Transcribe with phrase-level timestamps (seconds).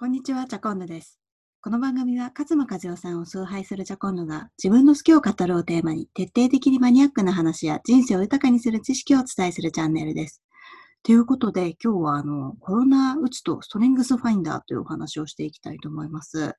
[0.00, 1.20] こんにちは、チャコンヌです。
[1.60, 10.42] この番組は、勝間和代さんを崇拝するチャコンヌが、自分の好きを語るをテーマに、徹底的にマニアックな話や人生を豊かにする知識をお伝えするチャンネルです。
[11.02, 16.54] ということで、今日はあの、コロナうつとストレングスファインダーというお話をしていきたいと思います。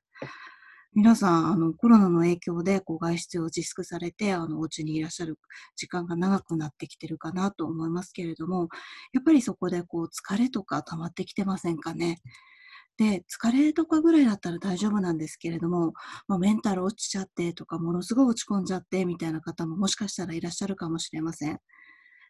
[0.94, 5.40] 皆さん、あの、コロナの影響で、こう、外出を自粛されて、あの、お家にいらっしゃる
[5.74, 8.68] 時間が長くなってきてるかなと思いますけれども、
[9.12, 12.20] やっぱりそこで、こう、疲れとか溜まってきてませんかね？
[12.98, 15.92] で、疲れとかぐらいだったら大丈夫なんですけれども、
[16.28, 21.58] まあ、メンタル落ちちゃってとか、ものすごい落ち込んじゃってみたいな方ももしかしたらいらっしゃるかもしれません。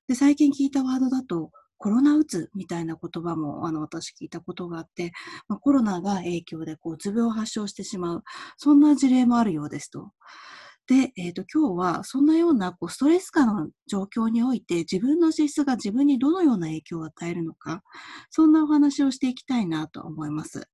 [0.09, 5.11] で、最近聞いたワードだと、コロナうつみたいな言葉もあの私聞いたことがあって、
[5.49, 8.23] まあ、コロナが影響でこううつ病を発症してしまう、
[8.57, 10.13] そんな事例もあるようですと。
[10.87, 17.83] で、えー、と今日はそんなようなこうストレス下の状況において自分の資質が自分にどのような影響を与えるのか、
[18.31, 20.69] そんなお話をしていきたいなと思います。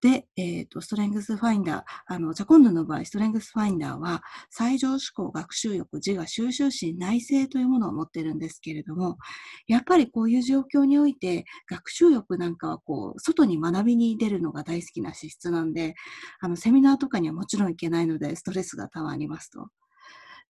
[0.00, 9.18] で、えっ、ー、と、ストレングスファインダー、あの、ジャコンヌの場合、ストレングスファインダーは、最上思考、学習欲、自我、収集心、内省というものを持ってるんですけれども、
[9.66, 15.94] やっぱりこういう状況において、学習欲なんかはこう、外に学びに出るのが大好きな資質なんで、
[16.40, 19.68] あの、セミナーとかにはもちろん行けないので、ストレスがたまりますと。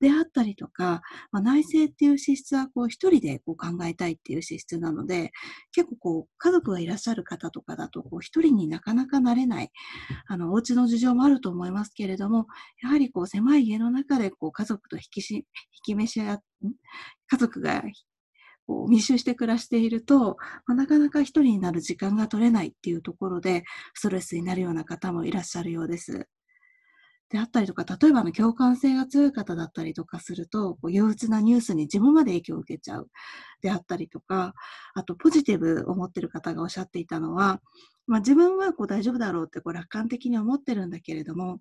[0.01, 5.33] であったりとか、まあ、内政っていう資質はこう一人でこう考えたいっていう資質なので、
[5.73, 9.71] 結構こう家族がいらっしゃる方とかだとこう一人になかなかなれない、
[10.27, 12.47] あの、お家の事情もあると思いますけれども、
[12.83, 15.45] やはりこう狭い家の中でこう家族と引きし、引
[15.83, 16.41] き召し合
[17.29, 17.83] 家族が
[18.67, 26.29] こう密集して暮らしていると、まあ、なかなか一人になる時間が取れないっていうところで、ストレスになるような方もいらっしゃるようです。
[27.31, 33.11] であったりとか、例えばの共感性が強い方だったりとかすると、こう憂鬱なニュースに自分まで影響を受けちゃう。
[33.61, 34.55] であったりとか、
[34.95, 37.61] あとポジティブを持ってる方がおっしゃっていたのは、
[38.07, 41.61] まあ、自分はこう大丈夫だろうってこう楽観的に思ってるんだけれども、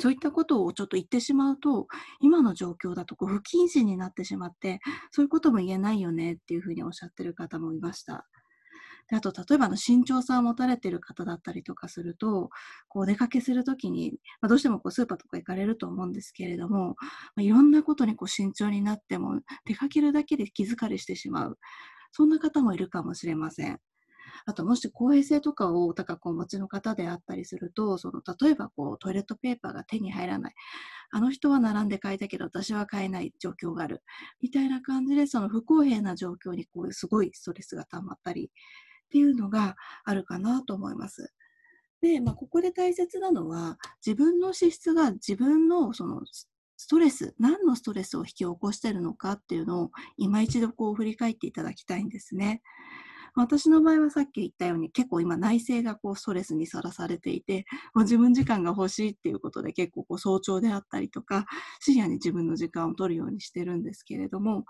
[0.00, 1.86] そういったことをちょっと言ってしまうと、
[2.20, 4.80] 今の状況だとこう不謹慎になってしまって、
[5.12, 8.26] そういうことも言えないよねっていうふうにおっしゃってる方もいました。
[9.16, 12.50] あと、例えばの慎重さを持たれている方だったりとかすると、
[12.88, 16.96] こうお出かけするときに、まあ、どうしてもこうスーパーとか行かれると思うんですけれども、
[17.34, 21.58] まあ、いろんなことにこう慎重になっても、出かけるだけで気疲れしてしまう。
[22.12, 23.80] そんな方もいるかもしれません。
[24.46, 30.54] あと、もし公平性とかを高くお持ちの方であったりすると、その例えばこうトイレットペーパーが手に入らない。
[31.10, 34.02] あの人は並んで買いたけど私は買えない状況がある。
[34.42, 38.50] みたいな感じで、その不公平な状況にこうすごいストレスが溜まったり、
[39.14, 41.32] っていうのがあるかなと思います。
[42.02, 46.22] で、まあ、ここで大切なのは、自分の資質が自分のその
[46.76, 52.60] ストレス、何のストレスを引き起こしているのかっていうのを今一度こう振り返っていただきたいんですね。
[53.34, 57.64] 私の場合はさっき言ったように結構今内政がこうストレスにさらされていて、
[57.94, 61.46] もう自分時間が欲しいっていうことで結構こう早朝であったりとか、
[61.80, 64.64] 深夜に自分の時間を取るようにしてるんですけれども、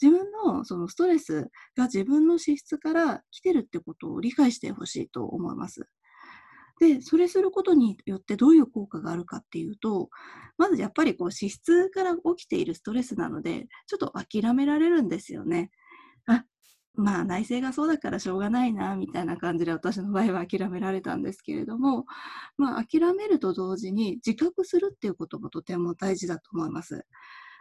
[0.00, 5.88] 自分のそのストレスが自分の資質から来てるってことを理解してほしいと思います。
[6.80, 10.08] で、それすることによってどういう効果があるかっていうと、
[10.56, 15.70] まずやっぱりこう資質から起きているストレスなので、ちょっと諦められるんですよね。
[16.26, 16.44] あ、
[16.94, 22.04] まあ内政がそうだからしょうがないな、みたいな感じで私の場合は諦められたんですけれども、
[22.58, 27.04] まあ諦めると同時に自覚するっていうこともとても大事だと思います。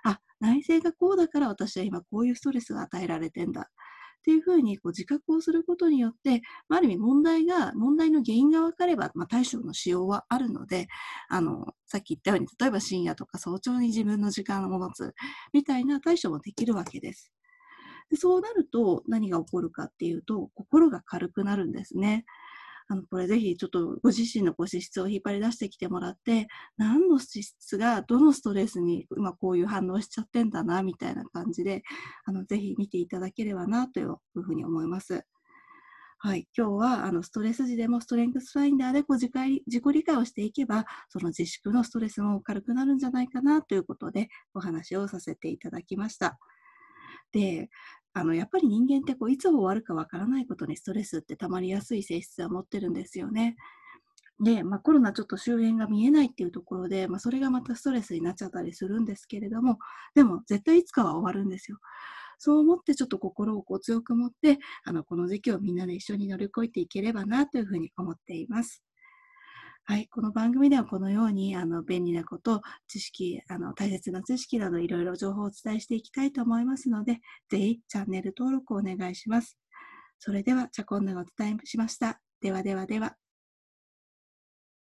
[0.03, 3.69] あ、内政がこうだから私は今こういうストレスが与えられてんだ。
[4.19, 10.87] っていうふうにこう自覚をすることによって、まあ、ある意味問題が、問題の原因が分かれば、まあ、対処のしようはあるので、
[11.29, 15.13] あの、さっき言ったように、例えば深夜とか早朝に自分の時間を持つ
[15.53, 17.31] みたいな対処もできるわけです。
[18.09, 22.25] でそうなると何が起こるかっていうと、心が軽くなるんですね。
[22.87, 26.47] あの、これぜひちょっとご自身のご資質を引っ張り出してきてもらって、
[26.77, 31.83] 何の資質がどのストレスに今こういう反応しちゃってんだな、みたいな感じで、
[32.25, 35.23] あの、ぜひ見ていただければな、というふうに思います。
[36.17, 36.47] はい。
[36.57, 46.37] 今日は、あの、ストレス時でもストレングスファインダーでこう自己自己理解をしていけば、その自粛のストレスも軽くなるんじゃないかな、ということで、お話をさせていただきました。
[47.31, 47.69] で、
[48.19, 53.55] あの、やっぱり人間ってこういつ終わるかわからないことにストレスって溜まりやすい性質は持ってるんですよね。
[54.41, 59.79] で、まあ、コロナちょっと終焉が見えないっていうところで、まあ、それがまたストレスになっちゃったりするんですけれども、
[60.15, 61.77] でも絶対いつかは終わるんですよ。
[62.37, 68.81] そう思ってちょっと心をこう強く持って、あの、この時期をみんなで一緒に乗り越えていければなというふうに思っています。
[69.89, 79.57] はい、この番組ではこのようにあの便利なこと、知識、あの大切な知識などいろいろ情報をお伝えしていきたいと思いますので、ぜひチャンネル登録をお願いします。
[80.19, 82.21] それでは、チャコンヌがお伝えしました。
[82.39, 83.15] ではではでは。